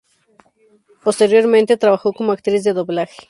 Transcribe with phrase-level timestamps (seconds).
[1.03, 3.17] Posteriormente, trabajó como actriz de doblaje.